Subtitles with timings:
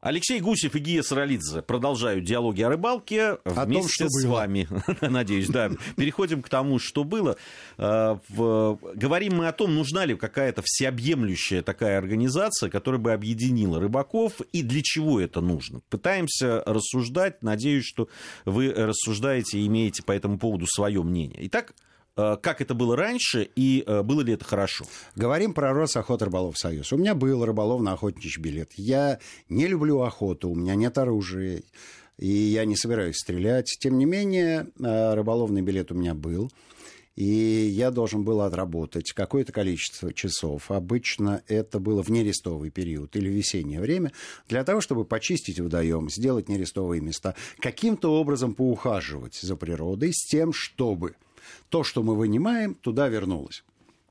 [0.00, 4.32] Алексей Гусев и Гия Саралидзе продолжают диалоги о рыбалке О вместе том, с было.
[4.32, 4.66] вами.
[5.02, 5.70] Надеюсь, да.
[5.96, 7.36] Переходим к тому, что было.
[7.76, 14.40] Э, Говорим мы о том, нужна ли какая-то всеобъемлющая такая организация, которая бы объединила рыбаков,
[14.52, 15.80] и для чего это нужно.
[15.90, 17.42] Пытаемся рассуждать.
[17.42, 18.08] Надеюсь, что
[18.44, 21.38] вы рассуждаете и имеете по этому поводу свое мнение.
[21.46, 21.74] Итак,
[22.42, 24.84] как это было раньше и э, было ли это хорошо?
[25.16, 26.92] Говорим про Росохот-Рыболов Союз.
[26.92, 28.72] У меня был рыболовно-охотничий билет.
[28.76, 31.62] Я не люблю охоту, у меня нет оружия,
[32.18, 33.76] и я не собираюсь стрелять.
[33.80, 36.50] Тем не менее, э, рыболовный билет у меня был.
[37.16, 40.70] И я должен был отработать какое-то количество часов.
[40.70, 44.12] Обычно это было в нерестовый период или весеннее время,
[44.48, 50.52] для того, чтобы почистить водоем, сделать нерестовые места, каким-то образом поухаживать за природой с тем,
[50.52, 51.14] чтобы
[51.68, 53.64] то, что мы вынимаем, туда вернулось.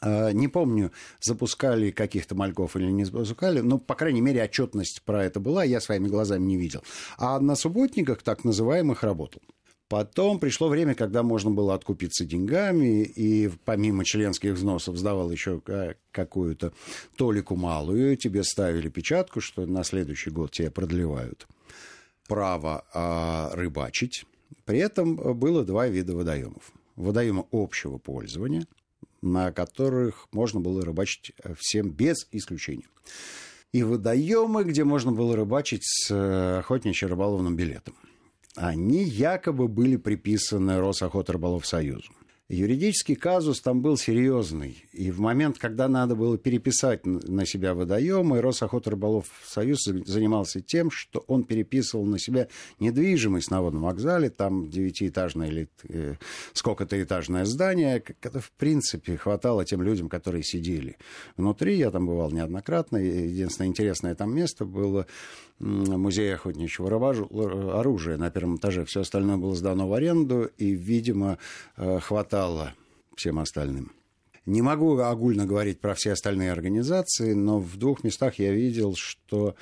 [0.00, 5.24] А, Не помню, запускали каких-то мальков или не запускали, но, по крайней мере, отчетность про
[5.24, 6.82] это была, я своими глазами не видел.
[7.18, 9.42] А на субботниках, так называемых, работал.
[9.88, 15.96] Потом пришло время, когда можно было откупиться деньгами, и помимо членских взносов сдавал еще ка-
[16.12, 16.72] какую-то
[17.16, 21.48] толику малую, тебе ставили печатку, что на следующий год тебе продлевают
[22.28, 24.24] право а, рыбачить.
[24.64, 26.72] При этом было два вида водоемов.
[27.00, 28.66] Водоемы общего пользования,
[29.22, 32.86] на которых можно было рыбачить всем без исключения.
[33.72, 37.94] И водоемы, где можно было рыбачить с э, охотничьим-рыболовным билетом.
[38.56, 42.12] Они якобы были приписаны Росохот-Рыболов Союзу.
[42.50, 44.84] Юридический казус там был серьезный.
[44.92, 50.90] И в момент, когда надо было переписать на себя водоемы, Росохот-Рыболов Союз за- занимался тем,
[50.90, 52.48] что он переписывал на себя
[52.80, 56.16] недвижимость на водном вокзале, там девятиэтажное или э,
[56.52, 60.96] сколько-то этажное здание, это в принципе хватало тем людям, которые сидели
[61.36, 61.76] внутри.
[61.78, 62.96] Я там бывал неоднократно.
[62.96, 65.06] Единственное интересное там место было
[65.60, 68.84] музей охотничьего оружия на первом этаже.
[68.86, 71.38] Все остальное было сдано в аренду, и, видимо,
[71.76, 71.98] э,
[72.40, 72.72] хватало
[73.16, 73.92] всем остальным.
[74.46, 79.54] Не могу огульно говорить про все остальные организации, но в двух местах я видел, что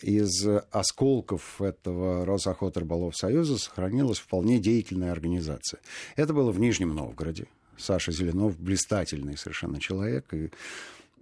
[0.00, 5.80] из осколков этого Росохот-Рыболов Союза сохранилась вполне деятельная организация.
[6.16, 7.48] Это было в Нижнем Новгороде.
[7.76, 10.50] Саша Зеленов блистательный совершенно человек, и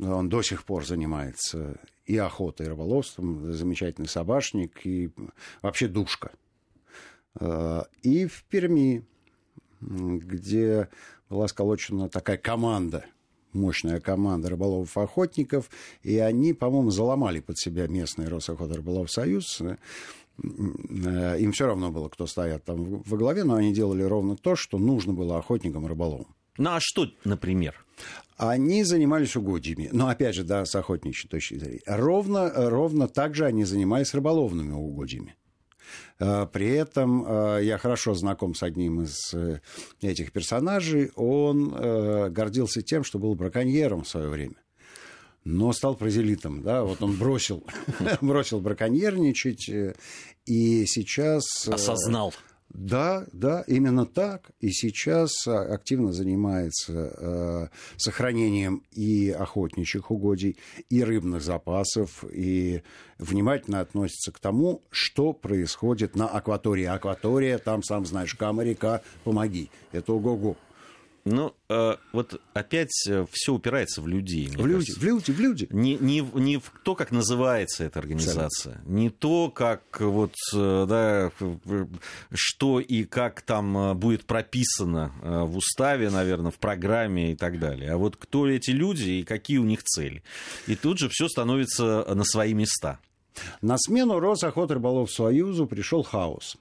[0.00, 5.10] он до сих пор занимается и охотой, и рыболовством, замечательный собашник, и
[5.62, 6.32] вообще душка.
[7.38, 9.04] Э, И в Перми,
[9.80, 10.88] где
[11.28, 13.04] была сколочена такая команда,
[13.52, 15.70] мощная команда рыболовов-охотников,
[16.02, 19.60] и они, по-моему, заломали под себя местный Росохот-Рыболов Союз.
[19.60, 19.76] Э,
[20.42, 24.56] э, Им все равно было, кто стоят там во главе, но они делали ровно то,
[24.56, 26.34] что нужно было охотникам и рыболовам.
[26.58, 27.84] Ну, а что, например?
[28.36, 29.88] Они занимались угодьями.
[29.92, 31.82] Но, опять же, да, с охотничьей точки зрения.
[31.86, 35.36] Ровно, ровно так же они занимались рыболовными угодьями.
[36.18, 39.60] Э, При этом э, я хорошо знаком с одним из э,
[40.02, 41.10] этих персонажей.
[41.16, 41.70] Он
[42.32, 44.56] гордился тем, что был браконьером в свое время.
[45.44, 47.64] Но стал прозелитом, да, вот он бросил,
[48.20, 49.70] бросил браконьерничать,
[50.44, 51.44] и сейчас...
[51.66, 52.34] Осознал.
[52.72, 54.52] Да, да, именно так.
[54.60, 60.56] И сейчас а, активно занимается э, сохранением и охотничьих угодий,
[60.88, 62.82] и рыбных запасов, и
[63.18, 66.84] внимательно относится к тому, что происходит на акватории.
[66.84, 69.70] Акватория, там, сам знаешь, Кама, река, помоги.
[69.90, 70.56] Это ого-го.
[71.24, 72.90] Ну, э, вот опять
[73.30, 74.48] все упирается в людей.
[74.48, 75.00] В люди, кажется.
[75.00, 75.68] в люди, в люди.
[75.70, 81.30] Не, не, не в то, как называется эта организация, не то, как вот, э, да,
[81.40, 81.86] э,
[82.32, 87.58] что и как там э, будет прописано э, в уставе, наверное, в программе и так
[87.58, 90.22] далее, а вот кто эти люди и какие у них цели.
[90.66, 92.98] И тут же все становится на свои места.
[93.60, 96.56] На смену Росохот-Рыболов Союзу пришел хаос.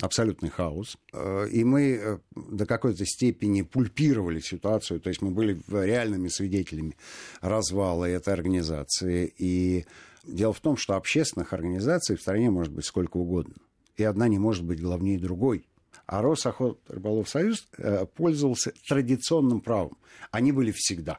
[0.00, 0.96] Абсолютный хаос.
[1.12, 6.96] Э, И мы э, до какой-то степени пульпировали ситуацию, то есть мы были реальными свидетелями
[7.40, 9.32] развала этой организации.
[9.38, 9.84] И
[10.24, 13.54] дело в том, что общественных организаций в стране может быть сколько угодно.
[13.96, 15.66] И одна не может быть главнее другой.
[16.06, 19.96] А Росохот-Рыболов Союз э, пользовался традиционным правом.
[20.30, 21.18] Они были всегда.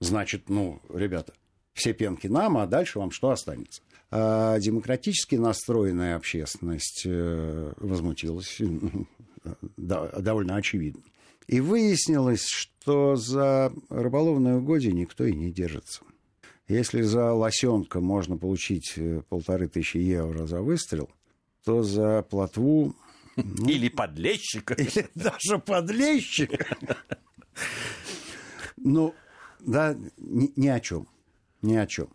[0.00, 1.32] Значит, ну, ребята,
[1.74, 3.82] все пенки нам, а дальше вам что останется?
[4.10, 8.60] А демократически настроенная общественность э, возмутилась,
[9.76, 11.02] довольно очевидно.
[11.46, 16.02] И выяснилось, что за рыболовное угодье никто и не держится.
[16.68, 21.10] Если за лосенка можно получить э, полторы тысячи евро за выстрел,
[21.64, 22.94] то за плотву
[23.36, 24.74] Или подлещика.
[24.74, 26.50] или даже подлещик.
[28.76, 29.14] Ну,
[29.60, 31.08] да, ни, ни о чем.
[31.62, 32.08] Ни о чем.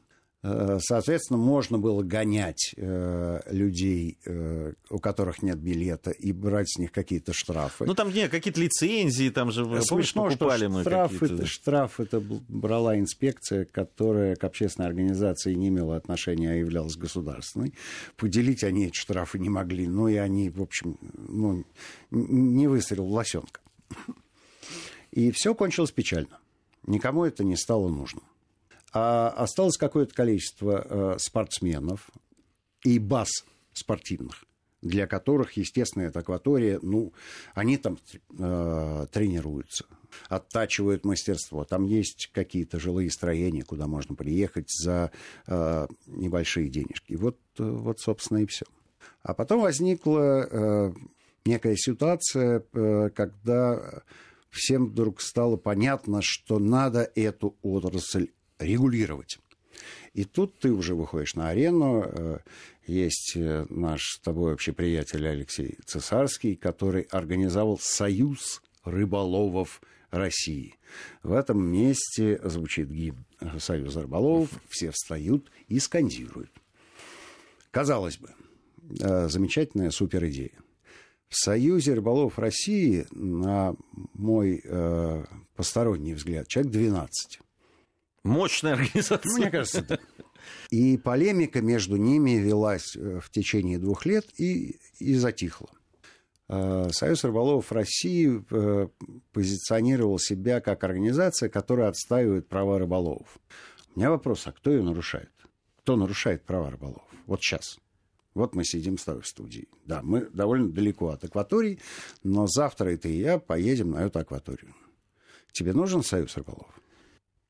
[0.44, 6.78] Э, соответственно, можно было гонять э, людей, э, у которых нет билета, и брать с
[6.78, 7.86] них какие-то штрафы.
[7.86, 12.00] Ну, там нет, какие-то лицензии, там же, Смешно, помнишь, покупали что мы штраф это, штраф
[12.00, 17.74] это брала инспекция, которая к общественной организации не имела отношения, а являлась государственной.
[18.16, 20.98] Поделить они эти штрафы не могли, ну, и они, в общем,
[21.28, 21.66] ну,
[22.12, 23.60] не выстрелил лосенка.
[25.12, 26.40] И все кончилось печально.
[26.86, 28.24] Никому это не стало нужным.
[29.00, 32.10] А осталось какое-то количество э, спортсменов
[32.84, 33.30] и баз
[33.72, 34.44] спортивных,
[34.82, 37.14] для которых, естественно, эта акватория, ну,
[37.54, 38.00] они там
[38.40, 39.86] э, тренируются,
[40.30, 41.64] оттачивают мастерство.
[41.64, 45.12] Там есть какие-то жилые строения, куда можно приехать за
[45.46, 47.14] э, небольшие денежки.
[47.14, 48.66] Вот, э, вот, собственно, и все.
[49.22, 50.94] А потом возникла э,
[51.46, 54.02] некая ситуация, э, когда
[54.50, 58.30] всем вдруг стало понятно, что надо эту отрасль
[58.60, 59.40] регулировать.
[60.14, 62.04] И тут ты уже выходишь на арену.
[62.04, 62.40] Э,
[62.86, 70.76] есть э, наш с тобой общий приятель Алексей Цесарский, который организовал Союз рыболовов России.
[71.24, 73.26] В этом месте звучит гимн
[73.60, 76.52] Союза рыболовов, все встают и скандируют.
[77.72, 78.30] Казалось бы,
[79.00, 80.58] э, замечательная супер идея.
[81.30, 83.76] В Союзе рыболовов России, на
[84.14, 85.26] мой э,
[85.56, 87.40] посторонний взгляд, человек 12.
[88.28, 89.32] Мощная организация.
[89.38, 90.00] Мне кажется, да.
[90.70, 95.70] И полемика между ними велась э, в течение двух лет и, и затихла.
[96.50, 98.88] Э, Союз рыболовов России э,
[99.32, 103.40] позиционировал себя как организация, которая отстаивает права рыболовов.
[103.96, 105.32] У меня вопрос, а кто ее нарушает?
[105.80, 107.08] Кто нарушает права рыболовов?
[107.26, 107.80] Вот сейчас.
[108.34, 109.68] Вот мы сидим с тобой в студии.
[109.86, 111.80] Да, мы довольно далеко от акватории,
[112.24, 114.76] но завтра и ты и я поедем на эту акваторию.
[115.52, 116.80] Тебе нужен союз рыболовов?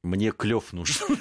[0.08, 1.18] Мне клев нужен.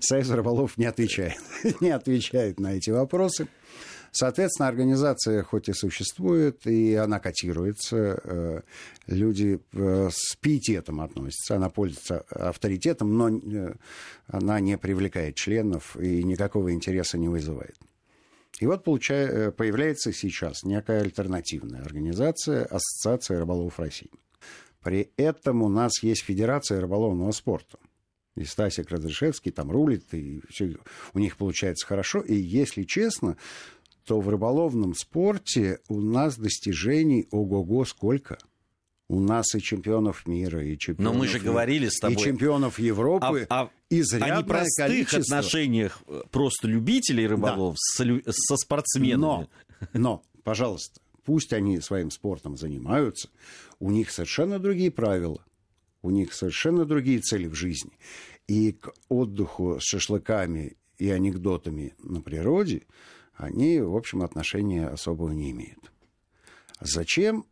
[0.00, 1.36] Союз рыболов не отвечает.
[1.80, 3.48] не отвечает на эти вопросы.
[4.10, 8.60] Соответственно, организация хоть и существует, и она котируется, э,
[9.06, 13.74] люди э, с пиететом относятся, она пользуется авторитетом, но э,
[14.26, 17.76] она не привлекает членов и никакого интереса не вызывает.
[18.58, 24.10] И вот получая, появляется сейчас некая альтернативная организация Ассоциация рыболовов России.
[24.86, 27.76] При этом у нас есть Федерация рыболовного спорта.
[28.36, 30.76] И Стасик Разрешевский там рулит, и все
[31.12, 32.20] у них получается хорошо.
[32.20, 33.36] И если честно,
[34.04, 38.38] то в рыболовном спорте у нас достижений ого-го сколько.
[39.08, 41.14] У нас и чемпионов мира, и чемпионов...
[41.14, 42.14] Но мы же говорили с тобой...
[42.14, 45.38] И чемпионов Европы, а, а изрядное о непростых количество.
[45.38, 48.04] отношениях э, просто любителей рыболов да.
[48.04, 49.16] с, со спортсменами.
[49.18, 49.48] Но,
[49.94, 53.28] но, пожалуйста, пусть они своим спортом занимаются,
[53.80, 55.44] у них совершенно другие правила,
[56.00, 57.92] у них совершенно другие цели в жизни.
[58.46, 62.86] И к отдыху с шашлыками и анекдотами на природе
[63.34, 65.92] они, в общем, отношения особого не имеют.
[66.80, 67.44] Зачем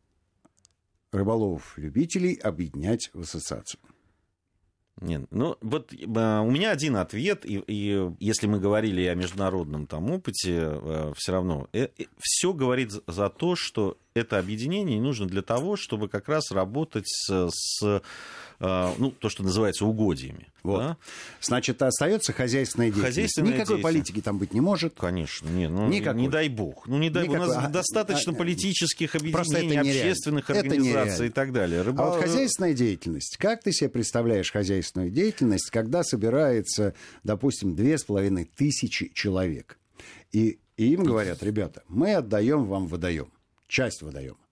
[1.11, 3.81] рыболовов-любителей объединять в ассоциацию?
[5.01, 9.87] Нет, ну вот э, у меня один ответ, и, и если мы говорили о международном
[9.87, 11.89] там опыте, э, все равно э,
[12.19, 17.51] все говорит за то, что это объединение нужно для того, чтобы как раз работать с,
[17.51, 18.03] с
[18.61, 20.47] а, ну, то, что называется угодьями.
[20.63, 20.79] Вот.
[20.79, 20.97] Да?
[21.41, 23.15] Значит, остается хозяйственная деятельность.
[23.15, 23.83] Хозяйственная Никакой деятельность.
[23.83, 24.95] политики там быть не может.
[24.95, 26.21] Конечно, нет, ну, Никакой.
[26.21, 26.87] не дай бог.
[26.87, 27.37] Ну, не дай бог.
[27.37, 31.83] У нас а, достаточно а, политических объединений, общественных организаций и так далее.
[31.83, 32.05] Рыбал...
[32.05, 33.37] А вот хозяйственная деятельность.
[33.37, 36.95] Как ты себе представляешь хозяйственную деятельность, когда собирается,
[37.25, 39.79] допустим, две с половиной тысячи человек?
[40.31, 43.29] И, и им говорят, ребята, мы отдаем вам водоем,
[43.75, 44.44] часть водоема.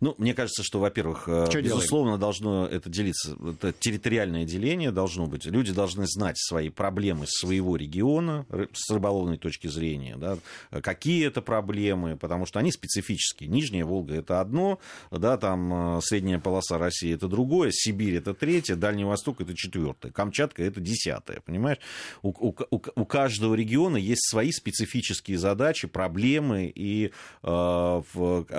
[0.00, 2.20] Ну, мне кажется, что, во-первых, э, что безусловно, делаем?
[2.20, 5.46] должно это делиться, это территориальное деление должно быть.
[5.46, 10.38] Люди должны знать свои проблемы своего региона с рыболовной точки зрения, да,
[10.80, 13.48] какие это проблемы, потому что они специфические.
[13.48, 14.78] Нижняя Волга это одно,
[15.10, 20.12] да, там э, средняя полоса России это другое, Сибирь это третье, Дальний Восток это четвертое,
[20.12, 21.78] Камчатка это десятое, понимаешь?
[22.22, 28.02] У, у, у каждого региона есть свои специфические задачи, проблемы, и, э,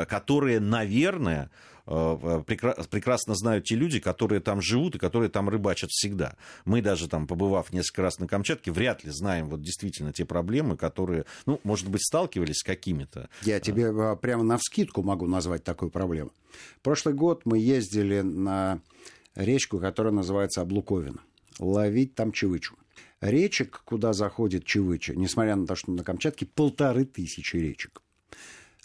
[0.08, 1.50] которые, наверное, наверное,
[1.88, 6.36] э, прекрасно знают те люди, которые там живут и которые там рыбачат всегда.
[6.66, 10.78] Мы даже там, побывав несколько раз на Камчатке, вряд ли знаем вот действительно те проблемы,
[10.78, 13.30] которые, ну, может быть, сталкивались с какими-то.
[13.44, 16.32] Я тебе а, прямо на вскидку могу назвать такую проблему.
[16.82, 18.80] Прошлый год мы ездили на
[19.36, 21.20] речку, которая называется Облуковина,
[21.60, 22.76] ловить там чевычу.
[23.22, 28.02] Речек, куда заходит чевыча, несмотря на то, что на Камчатке полторы тысячи речек.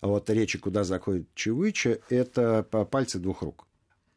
[0.00, 3.66] А вот речи, куда заходит Чевыча, это пальцы двух рук.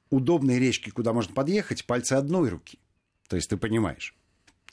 [0.09, 2.79] Удобные речки, куда можно подъехать, пальцы одной руки.
[3.27, 4.15] То есть ты понимаешь.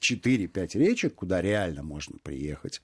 [0.00, 2.82] 4-5 речек, куда реально можно приехать.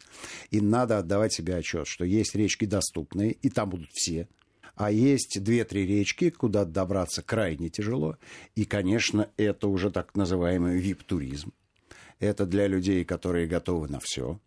[0.51, 4.29] И надо отдавать себе отчет, что есть речки доступные, и там будут все.
[4.75, 8.17] А есть 2-3 речки, куда добраться крайне тяжело.
[8.55, 11.53] И, конечно, это уже так называемый вип-туризм.
[12.19, 14.41] Это для людей, которые готовы на все.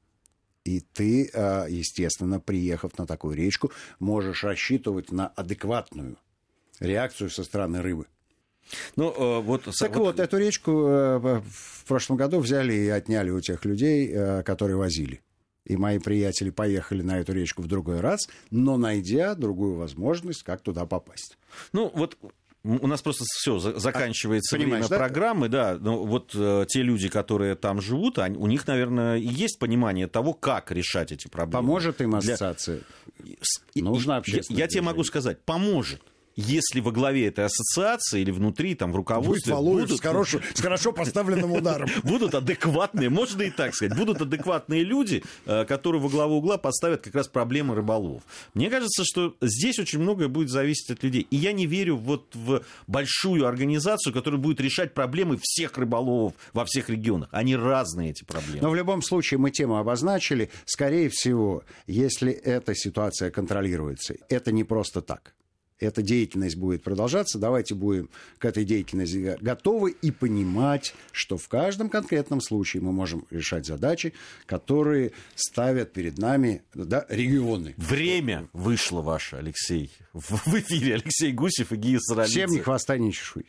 [0.65, 6.17] И ты, а, естественно, приехав на такую речку, можешь рассчитывать на адекватную
[6.79, 8.07] реакцию со стороны рыбы.
[8.95, 13.29] Ну, э, вот, так вот, вот, эту речку э, в прошлом году взяли и отняли
[13.29, 15.21] у тех людей, э, которые возили.
[15.65, 20.61] И мои приятели поехали на эту речку в другой раз, но найдя другую возможность, как
[20.61, 21.37] туда попасть.
[21.73, 22.17] Ну, вот
[22.65, 24.97] у нас просто все заканчивается а, время да?
[24.97, 25.77] программы, да.
[25.79, 30.33] Но вот э, те люди, которые там живут, они, у них, наверное, есть понимание того,
[30.33, 31.61] как решать эти проблемы.
[31.61, 32.81] Поможет им ассоциация.
[33.19, 33.35] Для...
[33.83, 34.57] Нужно общественное.
[34.57, 36.01] Я, я тебе могу сказать, поможет
[36.35, 39.53] если во главе этой ассоциации или внутри, там, в руководстве...
[39.55, 41.89] Будет будут, с, хорошо, с хорошо поставленным ударом.
[42.03, 47.01] Будут адекватные, можно и так сказать, будут адекватные люди, э, которые во главу угла поставят
[47.01, 48.23] как раз проблемы рыболов.
[48.53, 51.27] Мне кажется, что здесь очень многое будет зависеть от людей.
[51.29, 56.65] И я не верю вот в большую организацию, которая будет решать проблемы всех рыболовов во
[56.65, 57.29] всех регионах.
[57.31, 58.61] Они разные, эти проблемы.
[58.61, 60.49] Но в любом случае мы тему обозначили.
[60.65, 65.34] Скорее всего, если эта ситуация контролируется, это не просто так
[65.79, 71.89] эта деятельность будет продолжаться, давайте будем к этой деятельности готовы и понимать, что в каждом
[71.89, 74.13] конкретном случае мы можем решать задачи,
[74.45, 77.73] которые ставят перед нами да, регионы.
[77.77, 79.91] Время вышло ваше, Алексей.
[80.13, 82.45] В эфире Алексей Гусев и Гия Саралидзе.
[82.45, 83.45] Всем ни хвоста, ни чешуи.